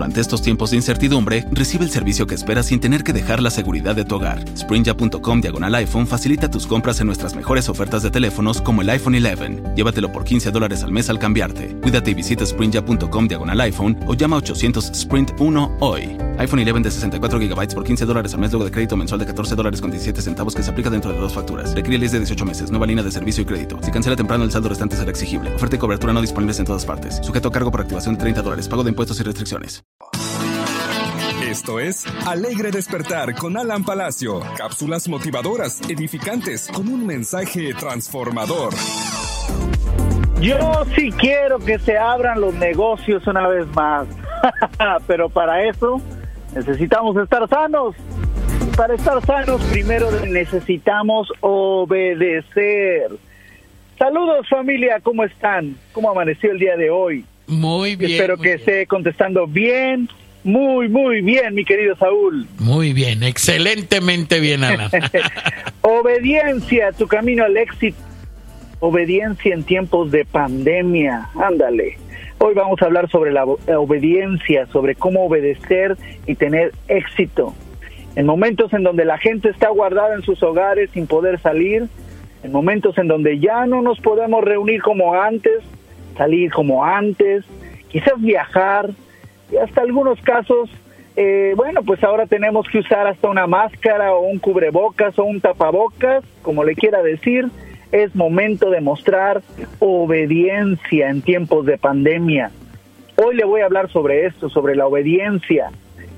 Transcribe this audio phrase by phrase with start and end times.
[0.00, 3.50] durante estos tiempos de incertidumbre, recibe el servicio que esperas sin tener que dejar la
[3.50, 4.42] seguridad de tu hogar.
[4.56, 9.16] Sprinja.com diagonal iPhone facilita tus compras en nuestras mejores ofertas de teléfonos como el iPhone
[9.16, 9.74] 11.
[9.76, 11.76] Llévatelo por 15 dólares al mes al cambiarte.
[11.82, 16.29] Cuídate y visita sprinja.com diagonal iPhone o llama a 800 Sprint 1 hoy.
[16.40, 19.26] iPhone 11 de 64 GB por 15 dólares al mes luego de crédito mensual de
[19.26, 21.74] 14 dólares con 17 centavos que se aplica dentro de dos facturas.
[21.74, 22.70] Requiere lease de 18 meses.
[22.70, 23.78] Nueva línea de servicio y crédito.
[23.82, 25.54] Si cancela temprano, el saldo restante será exigible.
[25.54, 27.20] Oferta y cobertura no disponibles en todas partes.
[27.22, 28.68] Sujeto a cargo por activación de 30 dólares.
[28.68, 29.84] Pago de impuestos y restricciones.
[31.46, 34.40] Esto es Alegre Despertar con Alan Palacio.
[34.56, 38.72] Cápsulas motivadoras, edificantes, con un mensaje transformador.
[40.40, 40.56] Yo
[40.96, 44.06] sí quiero que se abran los negocios una vez más,
[45.06, 46.00] pero para eso
[46.54, 47.94] necesitamos estar sanos.
[48.76, 53.10] Para estar sanos primero necesitamos obedecer.
[53.98, 55.76] Saludos familia, ¿cómo están?
[55.92, 57.24] ¿Cómo amaneció el día de hoy?
[57.46, 58.12] Muy bien.
[58.12, 58.60] Espero muy que bien.
[58.60, 60.08] esté contestando bien,
[60.42, 62.46] muy, muy bien, mi querido Saúl.
[62.58, 64.90] Muy bien, excelentemente bien, Alan.
[65.82, 67.98] Obediencia, tu camino al éxito.
[68.78, 71.28] Obediencia en tiempos de pandemia.
[71.34, 71.98] Ándale.
[72.42, 77.52] Hoy vamos a hablar sobre la obediencia, sobre cómo obedecer y tener éxito.
[78.16, 81.86] En momentos en donde la gente está guardada en sus hogares sin poder salir,
[82.42, 85.60] en momentos en donde ya no nos podemos reunir como antes,
[86.16, 87.44] salir como antes,
[87.88, 88.88] quizás viajar,
[89.52, 90.70] y hasta algunos casos,
[91.16, 95.42] eh, bueno, pues ahora tenemos que usar hasta una máscara o un cubrebocas o un
[95.42, 97.50] tapabocas, como le quiera decir.
[97.92, 99.42] Es momento de mostrar
[99.78, 102.50] obediencia en tiempos de pandemia.
[103.16, 105.70] Hoy le voy a hablar sobre esto, sobre la obediencia.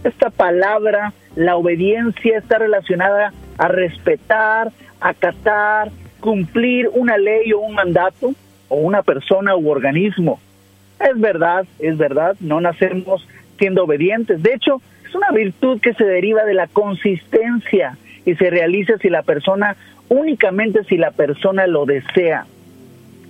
[0.05, 8.35] Esta palabra, la obediencia, está relacionada a respetar, acatar, cumplir una ley o un mandato
[8.69, 10.41] o una persona u organismo.
[11.01, 13.27] Es verdad, es verdad, no nacemos
[13.59, 14.43] siendo obedientes.
[14.43, 19.11] De hecho, es una virtud que se deriva de la consistencia y se realiza si
[19.11, 19.77] la persona,
[20.13, 22.45] únicamente si la persona lo desea.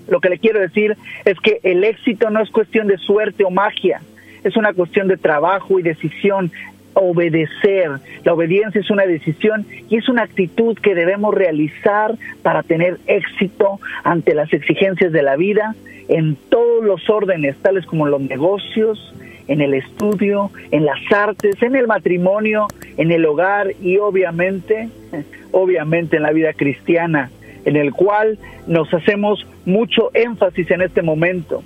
[0.08, 3.50] Lo que le quiero decir es que el éxito no es cuestión de suerte o
[3.50, 4.00] magia,
[4.42, 6.50] es una cuestión de trabajo y decisión.
[6.94, 7.90] Obedecer.
[8.22, 13.80] La obediencia es una decisión y es una actitud que debemos realizar para tener éxito
[14.04, 15.74] ante las exigencias de la vida
[16.08, 19.14] en todos los órdenes, tales como los negocios,
[19.52, 24.88] en el estudio, en las artes, en el matrimonio, en el hogar y obviamente,
[25.52, 27.30] obviamente en la vida cristiana,
[27.66, 31.62] en el cual nos hacemos mucho énfasis en este momento.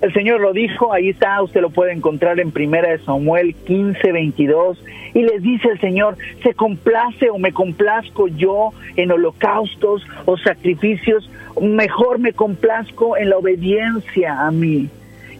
[0.00, 4.10] El Señor lo dijo, ahí está, usted lo puede encontrar en Primera de Samuel 15,
[4.10, 4.82] 22,
[5.14, 11.30] y les dice el Señor, se complace o me complazco yo en holocaustos o sacrificios,
[11.60, 14.88] mejor me complazco en la obediencia a mí.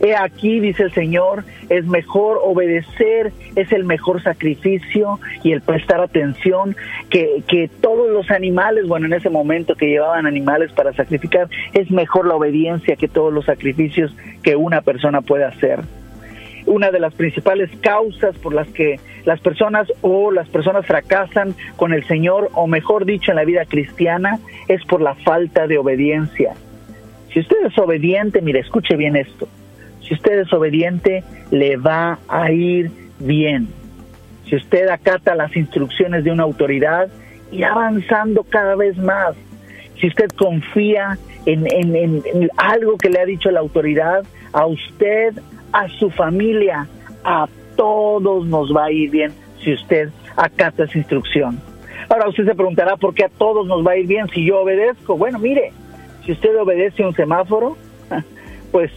[0.05, 6.01] He aquí, dice el Señor, es mejor obedecer, es el mejor sacrificio y el prestar
[6.01, 6.75] atención
[7.09, 11.89] que, que todos los animales, bueno, en ese momento que llevaban animales para sacrificar, es
[11.93, 15.79] mejor la obediencia que todos los sacrificios que una persona puede hacer.
[16.67, 21.93] Una de las principales causas por las que las personas o las personas fracasan con
[21.93, 26.55] el Señor, o mejor dicho, en la vida cristiana, es por la falta de obediencia.
[27.33, 29.47] Si usted es obediente, mire, escuche bien esto.
[30.13, 33.69] Si usted es obediente, le va a ir bien.
[34.45, 37.09] Si usted acata las instrucciones de una autoridad,
[37.51, 39.35] irá avanzando cada vez más.
[39.99, 44.23] Si usted confía en, en- en- en algo que le ha dicho la autoridad,
[44.53, 45.33] a usted,
[45.73, 46.87] a su familia,
[47.25, 49.33] a todos nos va a ir bien
[49.65, 51.59] si usted acata esa instrucción.
[52.11, 54.61] Ahora usted se preguntará por qué a todos nos va a ir bien si yo
[54.61, 55.17] obedezco.
[55.17, 55.73] Bueno, mire,
[56.27, 57.79] si usted obedece un semáforo,
[58.73, 58.91] pues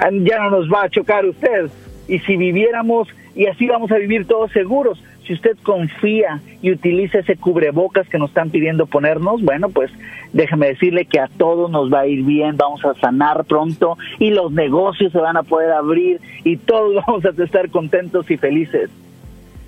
[0.00, 1.70] ya no nos va a chocar usted.
[2.08, 7.18] Y si viviéramos, y así vamos a vivir todos seguros, si usted confía y utiliza
[7.18, 9.90] ese cubrebocas que nos están pidiendo ponernos, bueno, pues
[10.32, 14.30] déjeme decirle que a todos nos va a ir bien, vamos a sanar pronto y
[14.30, 18.90] los negocios se van a poder abrir y todos vamos a estar contentos y felices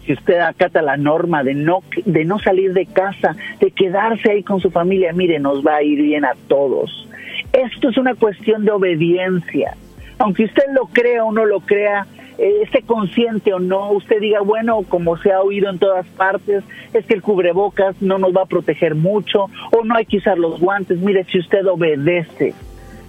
[0.06, 4.42] si usted acata la norma de no de no salir de casa, de quedarse ahí
[4.42, 7.08] con su familia, mire, nos va a ir bien a todos.
[7.52, 9.76] Esto es una cuestión de obediencia.
[10.18, 12.06] Aunque usted lo crea o no lo crea,
[12.38, 16.62] eh, esté consciente o no, usted diga, bueno, como se ha oído en todas partes,
[16.92, 20.38] es que el cubrebocas no nos va a proteger mucho o no hay que usar
[20.38, 20.98] los guantes.
[20.98, 22.54] Mire, si usted obedece,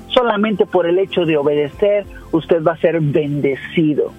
[0.07, 4.11] solamente por el hecho de obedecer, usted va a ser bendecido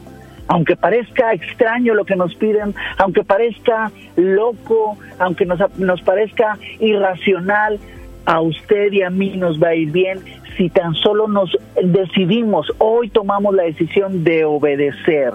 [0.48, 7.78] aunque parezca extraño lo que nos piden, aunque parezca loco, aunque nos, nos parezca irracional,
[8.26, 10.20] a usted y a mí nos va a ir bien
[10.56, 15.32] si tan solo nos decidimos, hoy tomamos la decisión de obedecer.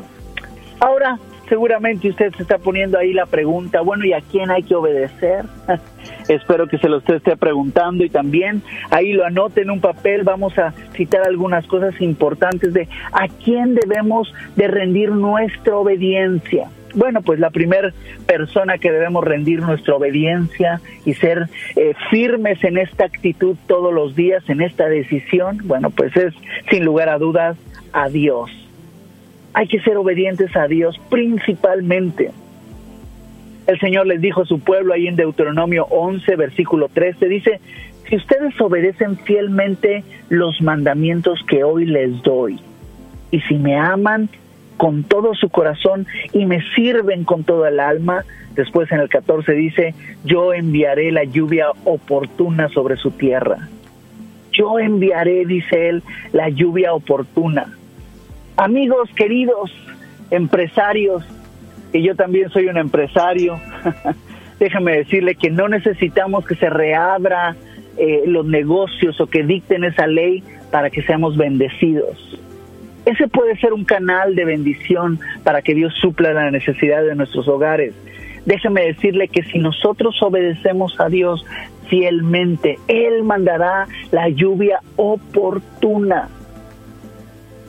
[0.79, 1.17] Ahora,
[1.49, 5.45] seguramente usted se está poniendo ahí la pregunta, bueno, ¿y a quién hay que obedecer?
[6.27, 10.23] Espero que se lo esté preguntando y también ahí lo anote en un papel.
[10.23, 16.69] Vamos a citar algunas cosas importantes de a quién debemos de rendir nuestra obediencia.
[16.97, 17.93] Bueno, pues la primera
[18.25, 24.15] persona que debemos rendir nuestra obediencia y ser eh, firmes en esta actitud todos los
[24.15, 26.33] días, en esta decisión, bueno, pues es
[26.71, 27.55] sin lugar a dudas
[27.93, 28.49] a Dios.
[29.53, 32.31] Hay que ser obedientes a Dios principalmente.
[33.67, 37.59] El Señor les dijo a su pueblo ahí en Deuteronomio 11, versículo 13, dice,
[38.09, 42.59] si ustedes obedecen fielmente los mandamientos que hoy les doy,
[43.29, 44.29] y si me aman
[44.77, 48.23] con todo su corazón y me sirven con toda el alma,
[48.55, 53.67] después en el 14 dice, yo enviaré la lluvia oportuna sobre su tierra.
[54.53, 56.03] Yo enviaré, dice él,
[56.33, 57.73] la lluvia oportuna.
[58.55, 59.71] Amigos queridos,
[60.31, 61.23] empresarios,
[61.91, 63.59] que yo también soy un empresario,
[64.59, 67.55] déjame decirle que no necesitamos que se reabra
[67.97, 72.39] eh, los negocios o que dicten esa ley para que seamos bendecidos.
[73.07, 77.47] Ese puede ser un canal de bendición para que Dios supla la necesidad de nuestros
[77.47, 77.93] hogares.
[78.45, 81.45] Déjeme decirle que si nosotros obedecemos a Dios
[81.89, 86.27] fielmente, Él mandará la lluvia oportuna.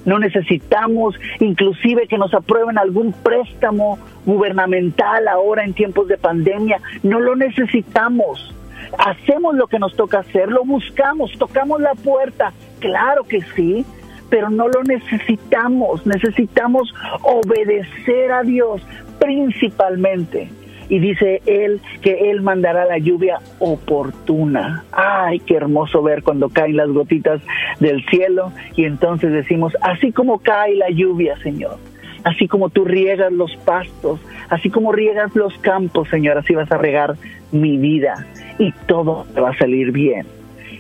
[0.05, 3.97] No necesitamos inclusive que nos aprueben algún préstamo
[4.27, 6.81] gubernamental ahora en tiempos de pandemia.
[7.05, 8.53] No lo necesitamos.
[8.99, 12.53] Hacemos lo que nos toca hacer, lo buscamos, tocamos la puerta.
[12.81, 13.87] Claro que sí,
[14.29, 16.07] pero no lo necesitamos.
[16.07, 16.93] Necesitamos
[17.23, 18.83] obedecer a Dios
[19.19, 20.49] principalmente
[20.89, 24.85] y dice él que él mandará la lluvia oportuna.
[24.93, 27.41] Ay, qué hermoso ver cuando caen las gotitas
[27.81, 31.77] del cielo y entonces decimos, así como cae la lluvia, Señor,
[32.25, 36.79] así como tú riegas los pastos, así como riegas los campos, Señor, así vas a
[36.79, 37.17] regar
[37.53, 38.27] mi vida
[38.59, 40.38] y todo va a salir bien.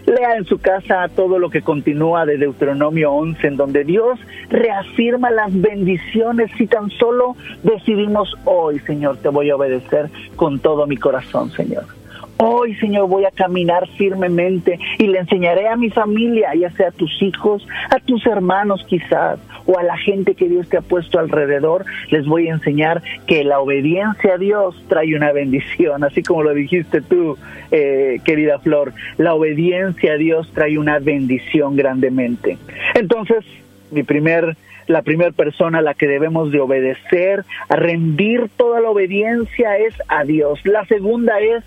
[0.08, 4.18] Lea en su casa todo lo que continúa de Deuteronomio 11, en donde Dios
[4.48, 10.86] reafirma las bendiciones si tan solo decidimos hoy, Señor, te voy a obedecer con todo
[10.86, 11.97] mi corazón, Señor.
[12.40, 16.92] Hoy, Señor, voy a caminar firmemente y le enseñaré a mi familia, ya sea a
[16.92, 21.18] tus hijos, a tus hermanos quizás, o a la gente que Dios te ha puesto
[21.18, 26.44] alrededor, les voy a enseñar que la obediencia a Dios trae una bendición, así como
[26.44, 27.36] lo dijiste tú,
[27.72, 32.56] eh, querida Flor, la obediencia a Dios trae una bendición grandemente.
[32.94, 33.44] Entonces,
[33.90, 34.56] mi primer
[34.86, 40.24] la primera persona a la que debemos de obedecer, rendir toda la obediencia es a
[40.24, 40.60] Dios.
[40.64, 41.62] La segunda es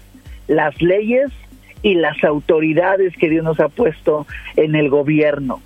[0.51, 1.31] las leyes
[1.81, 4.27] y las autoridades que Dios nos ha puesto
[4.57, 5.61] en el gobierno.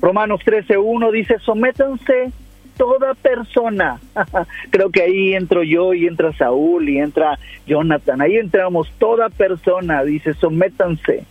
[0.00, 2.32] Romanos 13.1 dice, sométanse
[2.76, 4.00] toda persona.
[4.70, 7.38] Creo que ahí entro yo y entra Saúl y entra
[7.68, 8.20] Jonathan.
[8.20, 10.02] Ahí entramos toda persona.
[10.02, 11.24] Dice, sométanse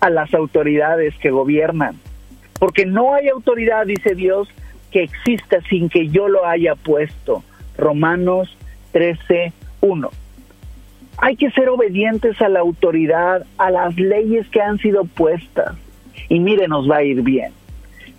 [0.00, 1.96] a las autoridades que gobiernan.
[2.60, 4.48] Porque no hay autoridad, dice Dios,
[4.92, 7.42] que exista sin que yo lo haya puesto.
[7.76, 8.56] Romanos
[8.92, 10.10] 13.1
[11.18, 15.76] hay que ser obedientes a la autoridad, a las leyes que han sido puestas.
[16.28, 17.52] Y mire, nos va a ir bien.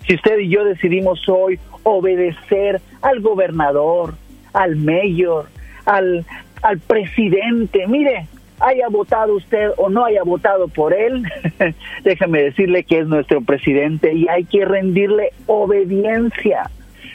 [0.06, 4.14] Si usted y yo decidimos hoy obedecer al gobernador,
[4.52, 5.46] al mayor,
[5.84, 6.24] al,
[6.62, 8.26] al presidente, mire,
[8.60, 11.24] haya votado usted o no haya votado por él,
[12.04, 16.70] déjame decirle que es nuestro presidente y hay que rendirle obediencia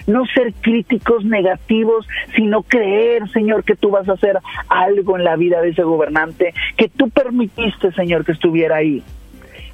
[0.07, 5.35] no ser críticos negativos, sino creer, Señor, que tú vas a hacer algo en la
[5.35, 9.03] vida de ese gobernante, que tú permitiste, Señor, que estuviera ahí.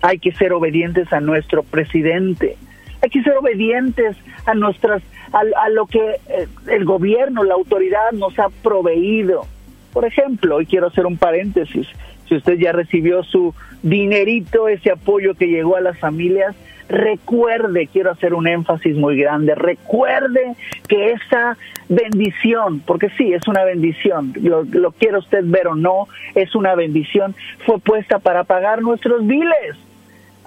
[0.01, 2.55] Hay que ser obedientes a nuestro presidente.
[3.01, 4.15] Hay que ser obedientes
[4.45, 9.45] a nuestras a, lo que eh, el gobierno, la autoridad nos ha proveído.
[9.93, 11.87] Por ejemplo, hoy quiero hacer un paréntesis.
[12.27, 13.53] Si usted ya recibió su
[13.83, 16.55] dinerito, ese apoyo que llegó a las familias,
[16.89, 20.55] recuerde, quiero hacer un énfasis muy grande, recuerde
[20.87, 21.57] que esa
[21.89, 26.75] bendición, porque sí, es una bendición, lo, lo quiera usted ver o no, es una
[26.75, 29.75] bendición, fue puesta para pagar nuestros biles.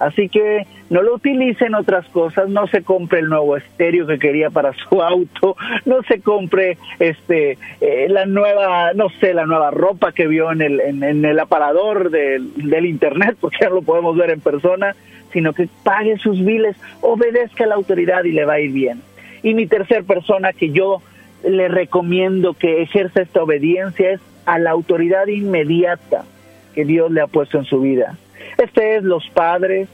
[0.01, 4.17] Así que no lo utilice en otras cosas, no se compre el nuevo estéreo que
[4.17, 5.55] quería para su auto,
[5.85, 10.61] no se compre este eh, la nueva, no sé, la nueva ropa que vio en
[10.61, 14.95] el, en, el aparador del, del internet, porque ya lo podemos ver en persona
[15.31, 19.01] sino que pague sus biles, obedezca a la autoridad y le va a ir bien.
[19.43, 21.01] Y mi tercer persona que yo
[21.47, 26.25] le recomiendo que ejerza esta obediencia es a la autoridad inmediata
[26.73, 28.17] que Dios le ha puesto en su vida.
[28.61, 29.89] Este es los padres,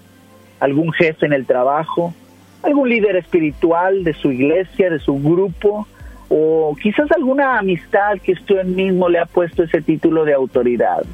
[0.60, 2.14] algún jefe en el trabajo,
[2.64, 5.88] algún líder espiritual de su iglesia, de su grupo,
[6.28, 11.06] o quizás alguna amistad que usted mismo le ha puesto ese título de autoridad.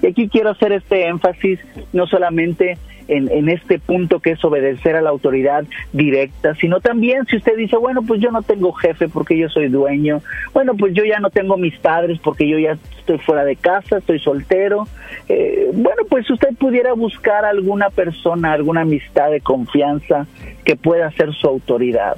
[0.00, 1.58] Y aquí quiero hacer este énfasis
[1.92, 2.78] no solamente
[3.08, 7.56] en, en, este punto que es obedecer a la autoridad directa, sino también si usted
[7.56, 10.22] dice, bueno, pues yo no tengo jefe porque yo soy dueño,
[10.52, 13.98] bueno, pues yo ya no tengo mis padres porque yo ya estoy fuera de casa,
[13.98, 14.86] estoy soltero,
[15.28, 20.26] eh, bueno, pues usted pudiera buscar alguna persona, alguna amistad de confianza
[20.64, 22.16] que pueda ser su autoridad.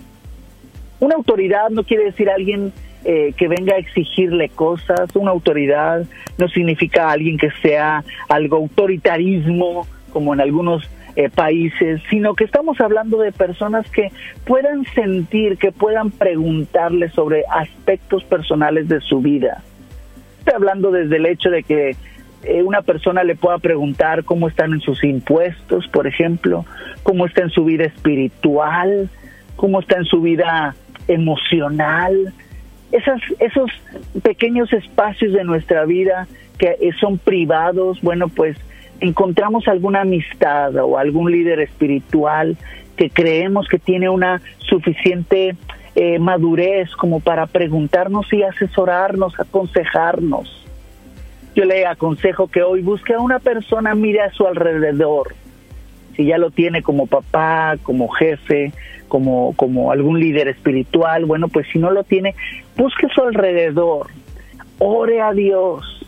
[1.00, 2.72] Una autoridad no quiere decir alguien
[3.04, 6.04] eh, que venga a exigirle cosas, una autoridad
[6.36, 12.80] no significa alguien que sea algo autoritarismo, como en algunos eh, países, sino que estamos
[12.80, 14.12] hablando de personas que
[14.44, 19.62] puedan sentir, que puedan preguntarle sobre aspectos personales de su vida.
[20.38, 21.96] Estoy hablando desde el hecho de que
[22.44, 26.64] eh, una persona le pueda preguntar cómo están en sus impuestos, por ejemplo,
[27.02, 29.10] cómo está en su vida espiritual,
[29.56, 30.76] cómo está en su vida
[31.08, 32.32] emocional,
[32.92, 33.70] esas, esos
[34.22, 38.56] pequeños espacios de nuestra vida que eh, son privados, bueno, pues
[39.00, 42.56] encontramos alguna amistad o algún líder espiritual
[42.96, 45.56] que creemos que tiene una suficiente
[45.94, 50.66] eh, madurez como para preguntarnos y asesorarnos, aconsejarnos.
[51.54, 55.34] Yo le aconsejo que hoy busque a una persona, mire a su alrededor,
[56.14, 58.72] si ya lo tiene como papá, como jefe,
[59.08, 62.34] como, como algún líder espiritual, bueno, pues si no lo tiene,
[62.76, 64.08] busque a su alrededor,
[64.78, 66.06] ore a Dios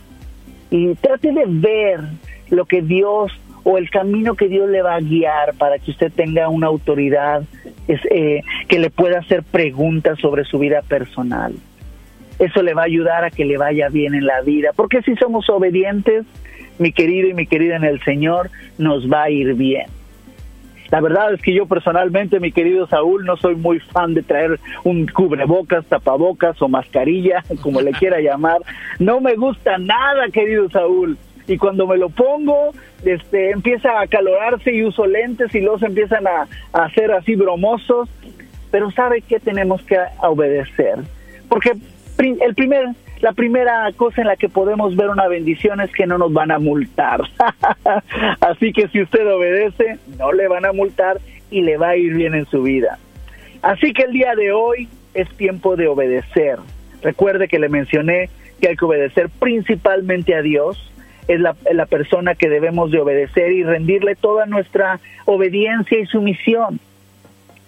[0.70, 2.00] y trate de ver
[2.50, 3.32] lo que Dios
[3.64, 7.42] o el camino que Dios le va a guiar para que usted tenga una autoridad
[7.88, 11.54] es, eh, que le pueda hacer preguntas sobre su vida personal.
[12.38, 15.14] Eso le va a ayudar a que le vaya bien en la vida, porque si
[15.16, 16.24] somos obedientes,
[16.78, 19.86] mi querido y mi querida en el Señor, nos va a ir bien.
[20.90, 24.58] La verdad es que yo personalmente, mi querido Saúl, no soy muy fan de traer
[24.82, 28.58] un cubrebocas, tapabocas o mascarilla, como le quiera llamar.
[28.98, 31.16] No me gusta nada, querido Saúl
[31.50, 32.72] y cuando me lo pongo,
[33.04, 38.08] este, empieza a acalorarse y uso lentes y los empiezan a, hacer así bromosos,
[38.70, 40.98] pero sabe que tenemos que obedecer,
[41.48, 41.72] porque
[42.18, 42.86] el primer,
[43.20, 46.52] la primera cosa en la que podemos ver una bendición es que no nos van
[46.52, 47.22] a multar,
[48.40, 51.18] así que si usted obedece, no le van a multar
[51.50, 52.98] y le va a ir bien en su vida.
[53.62, 56.58] Así que el día de hoy es tiempo de obedecer.
[57.02, 58.30] Recuerde que le mencioné
[58.60, 60.89] que hay que obedecer principalmente a Dios,
[61.34, 66.80] es la, la persona que debemos de obedecer y rendirle toda nuestra obediencia y sumisión.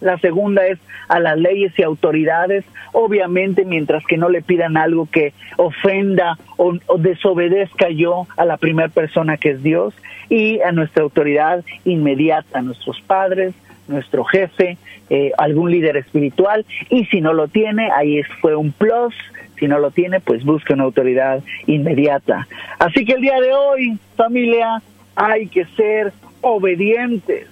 [0.01, 0.79] La segunda es
[1.09, 6.75] a las leyes y autoridades, obviamente mientras que no le pidan algo que ofenda o,
[6.99, 9.95] desobedezca yo a la primera persona que es Dios
[10.29, 13.55] y a nuestra autoridad inmediata, a nuestros padres,
[13.87, 14.77] nuestro jefe,
[15.09, 16.67] eh, algún líder espiritual.
[16.91, 19.15] Y si no lo tiene, ahí fue un plus
[19.59, 22.47] si no lo tiene, pues busque una autoridad inmediata.
[22.79, 24.83] Así que el día de hoy, familia,
[25.15, 27.47] hay que ser obedientes.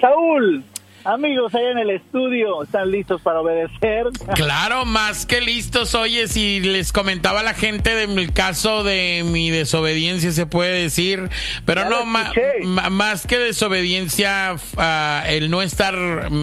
[0.00, 0.62] Saúl,
[1.04, 4.06] Amigos, ahí en el estudio, ¿están listos para obedecer?
[4.34, 5.94] Claro, más que listos.
[5.94, 11.28] Oye, si les comentaba a la gente del caso de mi desobediencia, se puede decir,
[11.64, 15.94] pero no, más que desobediencia, uh, el no estar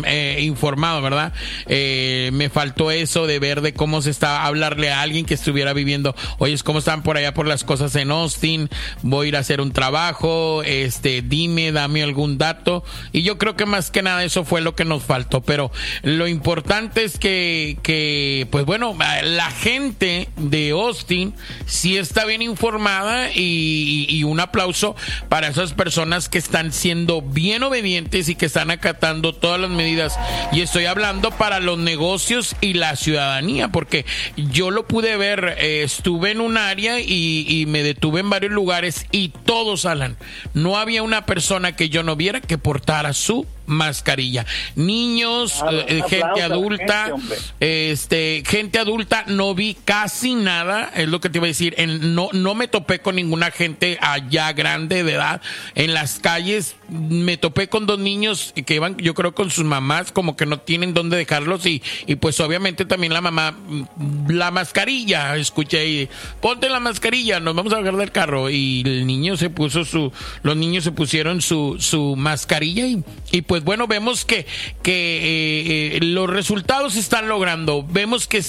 [0.06, 1.34] eh, informado, ¿verdad?
[1.68, 5.74] Eh, me faltó eso de ver de cómo se está, hablarle a alguien que estuviera
[5.74, 8.70] viviendo, oye, ¿cómo están por allá por las cosas en Austin?
[9.02, 12.84] Voy a ir a hacer un trabajo, este, dime, dame algún dato.
[13.12, 15.72] Y yo creo que más que nada eso fue lo que nos faltó, pero
[16.04, 21.34] lo importante es que, pues bueno, la gente de Austin
[21.66, 24.96] sí está bien informada y, y un aplauso
[25.30, 30.18] para esas personas que están siendo bien obedientes y que están acatando todas las medidas.
[30.52, 35.84] Y estoy hablando para los negocios y la ciudadanía, porque yo lo pude ver, eh,
[35.84, 40.18] estuve en un área y, y me detuve en varios lugares y todos, Alan,
[40.54, 44.46] no había una persona que yo no viera que portara su mascarilla.
[44.76, 47.12] Niños, eh, eh, gente adulta,
[47.60, 52.16] este, gente adulta, no vi casi nada, es lo que te iba a decir, en,
[52.16, 55.42] no, no me topé con ninguna gente allá grande de edad.
[55.76, 60.12] En las calles, me topé con dos niños que iban, yo creo, con sus mamás,
[60.12, 64.52] como que no tienen dónde dejarlos y, y pues obviamente también la mamá, mm, la
[64.52, 66.10] mascarilla, escuché ahí,
[66.42, 70.12] ponte la mascarilla, nos vamos a bajar del carro y el niño se puso su,
[70.44, 74.46] los niños se pusieron su, su mascarilla y, y pues pues bueno, vemos que,
[74.84, 77.84] que los resultados se están logrando.
[77.84, 78.44] Vemos que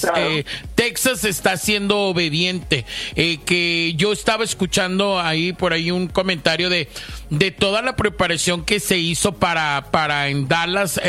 [0.74, 2.84] Texas está siendo obediente.
[3.14, 6.88] que yo estaba escuchando ahí por ahí un comentario de,
[7.30, 11.00] de toda la preparación que se hizo para, para en Dallas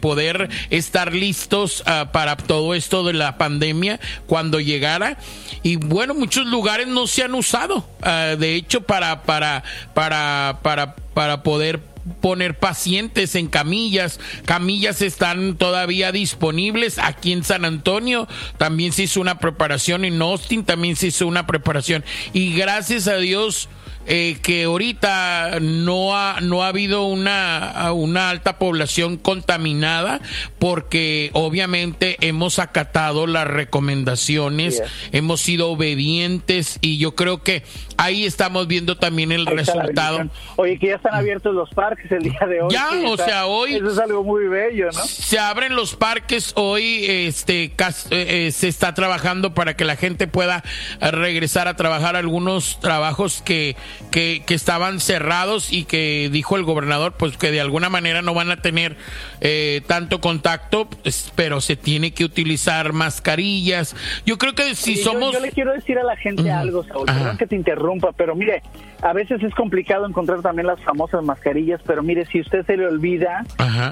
[0.00, 5.18] poder estar listos ah, para todo esto de la pandemia cuando llegara.
[5.62, 9.62] Y bueno, muchos lugares no se han usado, ah, de hecho, para, para,
[9.94, 11.89] para, para, para poder
[12.20, 14.20] poner pacientes en camillas.
[14.44, 18.28] Camillas están todavía disponibles aquí en San Antonio.
[18.58, 22.04] También se hizo una preparación en Austin, también se hizo una preparación.
[22.32, 23.68] Y gracias a Dios
[24.06, 30.20] eh, que ahorita no ha, no ha habido una, una alta población contaminada
[30.58, 37.62] porque obviamente hemos acatado las recomendaciones, hemos sido obedientes y yo creo que
[37.96, 40.28] ahí estamos viendo también el resultado.
[40.56, 42.72] Oye, que ya están abiertos los parques el día de hoy.
[42.72, 43.74] Ya, o sea, hoy...
[43.74, 45.04] Eso es algo muy bello, ¿no?
[45.04, 47.72] Se abren los parques hoy, este, eh,
[48.10, 50.64] eh, se está trabajando para que la gente pueda
[51.00, 53.76] regresar a trabajar algunos trabajos que
[54.10, 58.50] que, estaban cerrados y que dijo el gobernador pues que de alguna manera no van
[58.50, 58.96] a tener
[59.40, 63.94] eh, tanto contacto, pues, pero se tiene que utilizar mascarillas.
[64.26, 65.32] Yo creo que si somos...
[65.32, 68.62] Yo le quiero decir a la gente algo, Saúl, perdón que te interrumpa, pero mire,
[69.02, 72.86] a veces es complicado encontrar también las famosas mascarillas, pero mire, si usted se le
[72.86, 73.44] olvida,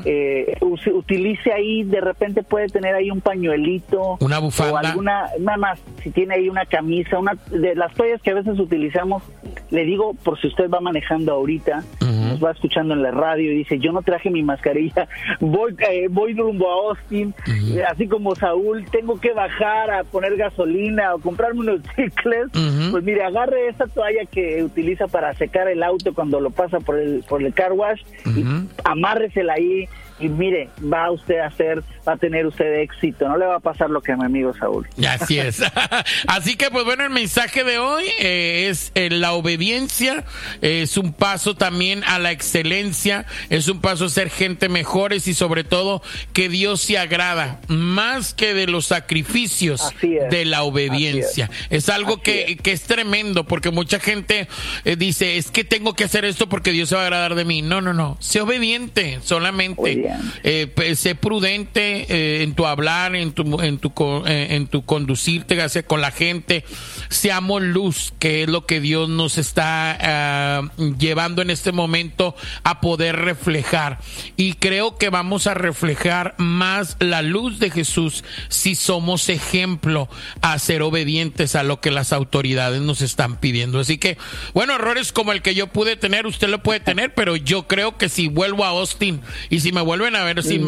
[0.04, 4.18] eh, utilice ahí, de repente puede tener ahí un pañuelito.
[4.20, 4.72] Una bufanda.
[4.72, 8.34] O alguna, nada más, si tiene ahí una camisa, una de las toallas que a
[8.34, 9.22] veces utilizamos,
[9.70, 13.56] le digo, por si usted va manejando ahorita, nos va escuchando en la radio y
[13.56, 15.08] dice, yo no traje mi mascarilla,
[15.40, 20.36] voy, eh, voy rumbo a Austin, eh, así como Saúl, tengo que bajar a poner
[20.36, 22.48] gasolina o comprarme unos chicles,
[22.90, 26.98] pues mire, agarre esa toalla que utiliza para secar el auto cuando lo pasa por
[26.98, 28.44] el, por el car wash y
[28.84, 29.88] amárresela ahí
[30.20, 33.60] y mire, va usted a hacer, va a tener usted éxito, no le va a
[33.60, 34.86] pasar lo que a mi amigo Saúl.
[35.08, 35.62] Así es.
[36.26, 40.24] Así que pues bueno, el mensaje de hoy eh, es eh, la obediencia,
[40.60, 45.34] es un paso también a la excelencia, es un paso a ser gente mejores y
[45.34, 51.50] sobre todo que Dios se agrada más que de los sacrificios de la obediencia.
[51.70, 51.88] Es.
[51.88, 52.82] algo que es.
[52.82, 54.48] tremendo porque mucha gente
[54.84, 57.44] eh, dice, es que tengo que hacer esto porque Dios se va a agradar de
[57.44, 57.62] mí.
[57.62, 60.07] No, no, no, sé obediente solamente.
[60.42, 63.92] Eh, sé prudente eh, en tu hablar, en tu, en tu,
[64.26, 66.64] eh, en tu conducirte hacia con la gente.
[67.08, 72.80] Seamos luz, que es lo que Dios nos está ah, llevando en este momento a
[72.80, 73.98] poder reflejar.
[74.36, 80.08] Y creo que vamos a reflejar más la luz de Jesús si somos ejemplo
[80.42, 83.80] a ser obedientes a lo que las autoridades nos están pidiendo.
[83.80, 84.18] Así que,
[84.54, 87.96] bueno, errores como el que yo pude tener, usted lo puede tener, pero yo creo
[87.96, 90.64] que si vuelvo a Austin y si me vuelvo vuelven a ver sin,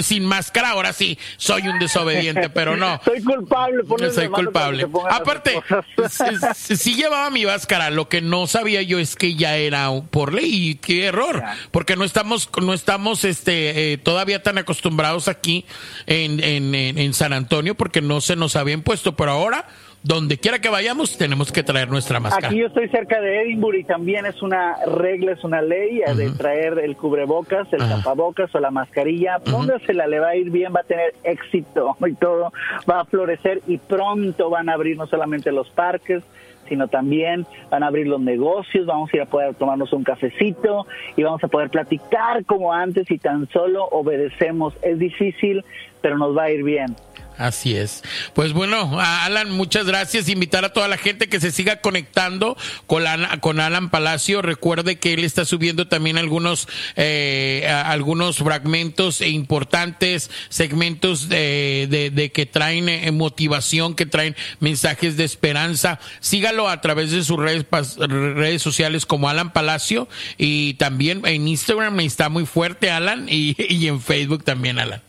[0.00, 3.00] sin máscara, ahora sí, soy un desobediente, pero no.
[3.04, 3.82] Soy culpable,
[4.12, 4.86] Soy culpable.
[5.10, 5.60] Aparte,
[6.08, 10.70] sí, llevaba mi máscara, lo que no sabía yo es que ya era por ley,
[10.70, 15.64] y qué error, porque no estamos, no estamos este, eh, todavía tan acostumbrados aquí
[16.06, 19.66] en, en, en San Antonio, porque no se nos habían puesto, pero ahora
[20.02, 22.48] donde quiera que vayamos tenemos que traer nuestra máscara.
[22.48, 26.14] Aquí yo estoy cerca de Edinburgh y también es una regla, es una ley eh,
[26.14, 29.38] de traer el cubrebocas, el tapabocas o la mascarilla.
[29.38, 32.52] Póngasela, le va a ir bien, va a tener éxito y todo,
[32.88, 36.22] va a florecer y pronto van a abrir no solamente los parques,
[36.68, 40.86] sino también van a abrir los negocios, vamos a ir a poder tomarnos un cafecito
[41.16, 44.72] y vamos a poder platicar como antes y tan solo obedecemos.
[44.80, 45.64] Es difícil,
[46.00, 46.94] pero nos va a ir bien.
[47.40, 48.02] Así es.
[48.34, 50.28] Pues bueno, Alan, muchas gracias.
[50.28, 52.54] Invitar a toda la gente que se siga conectando
[52.86, 53.04] con,
[53.40, 54.42] con Alan Palacio.
[54.42, 62.30] Recuerde que él está subiendo también algunos, eh, algunos fragmentos e importantes segmentos de, de,
[62.30, 65.98] que traen eh, motivación, que traen mensajes de esperanza.
[66.20, 67.64] Sígalo a través de sus redes,
[67.96, 73.88] redes sociales como Alan Palacio y también en Instagram está muy fuerte Alan y, y
[73.88, 75.00] en Facebook también Alan.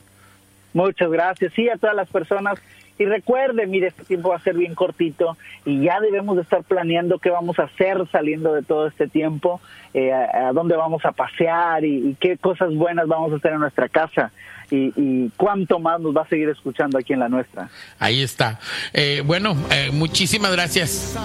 [0.73, 1.53] Muchas gracias.
[1.53, 2.59] Sí, a todas las personas.
[2.97, 6.63] Y recuerde, mire, este tiempo va a ser bien cortito y ya debemos de estar
[6.63, 9.59] planeando qué vamos a hacer saliendo de todo este tiempo,
[9.95, 13.89] eh, a, dónde vamos a pasear y, qué cosas buenas vamos a hacer en nuestra
[13.89, 14.31] casa.
[14.69, 17.69] Y, cuánto más nos va a seguir escuchando aquí en la nuestra.
[17.97, 18.59] Ahí está.
[18.93, 21.17] Eh, bueno, eh, muchísimas gracias.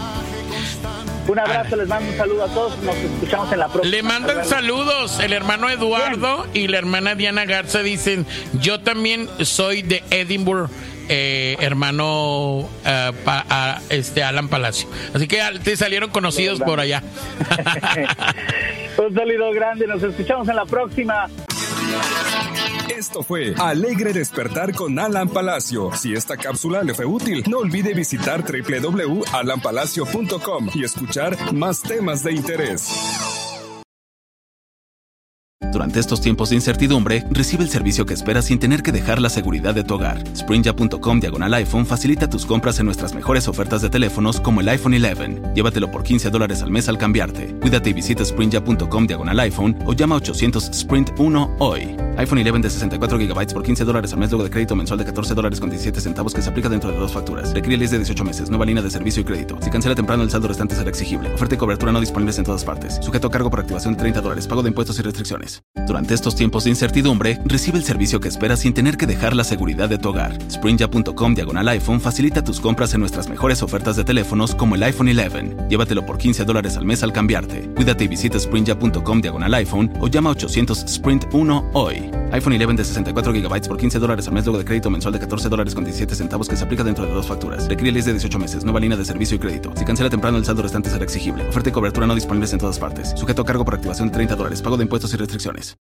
[1.28, 2.78] Un abrazo, les mando un saludo a todos.
[2.82, 3.96] Nos escuchamos en la próxima.
[3.96, 5.18] Le mandan saludos.
[5.20, 8.26] El hermano Eduardo y la hermana Diana Garza dicen:
[8.60, 10.70] Yo también soy de Edinburgh.
[11.08, 13.12] Eh, hermano eh,
[13.90, 14.88] este Alan Palacio.
[15.14, 17.02] Así que te salieron conocidos por allá.
[18.98, 21.28] Un saludo grande, nos escuchamos en la próxima.
[22.88, 25.92] Esto fue Alegre Despertar con Alan Palacio.
[25.94, 32.33] Si esta cápsula le fue útil, no olvide visitar www.alanpalacio.com y escuchar más temas de
[32.33, 32.88] interés.
[35.72, 39.29] Durante estos tiempos de incertidumbre, recibe el servicio que esperas sin tener que dejar la
[39.29, 40.25] seguridad de tu hogar.
[40.35, 44.94] Sprinja.com diagonal iPhone facilita tus compras en nuestras mejores ofertas de teléfonos como el iPhone
[44.94, 45.53] 11.
[45.55, 47.55] Llévatelo por 15 dólares al mes al cambiarte.
[47.61, 52.06] Cuídate y visita Sprinja.com diagonal iPhone o llama a 800 Sprint 1 hoy.
[52.16, 55.05] iPhone 11 de 64 GB por 15 dólares al mes luego de crédito mensual de
[55.05, 57.52] 14 dólares con 17 centavos que se aplica dentro de dos facturas.
[57.52, 58.48] Requiere ley de 18 meses.
[58.48, 59.59] Nueva línea de servicio y crédito.
[59.61, 61.33] Si cancela temprano el saldo restante será exigible.
[61.35, 62.98] Oferta y cobertura no disponibles en todas partes.
[63.02, 64.46] Sujeto a cargo por activación de 30 dólares.
[64.46, 65.62] Pago de impuestos y restricciones.
[65.87, 69.44] Durante estos tiempos de incertidumbre, recibe el servicio que esperas sin tener que dejar la
[69.44, 70.37] seguridad de tu hogar.
[70.50, 75.09] Sprinja.com diagonal iPhone facilita tus compras en nuestras mejores ofertas de teléfonos como el iPhone
[75.09, 75.68] 11.
[75.68, 77.70] Llévatelo por 15 dólares al mes al cambiarte.
[77.74, 82.06] Cuídate y visita Sprinja.com diagonal iPhone o llama a 800 Sprint 1 hoy.
[82.33, 85.21] iPhone 11 de 64 GB por 15 dólares al mes luego de crédito mensual de
[85.21, 87.69] 14 dólares con 17 centavos que se aplica dentro de dos facturas.
[87.69, 88.64] Requiere de 18 meses.
[88.64, 89.73] Nueva línea de servicio y crédito.
[89.77, 91.49] Si cancela temprano el saldo restante será exigible.
[91.49, 93.14] Oferta y cobertura no disponibles en todas partes.
[93.16, 94.61] Sujeto a cargo por activación de 30 dólares.
[94.61, 95.75] Pago de impuestos y restricciones.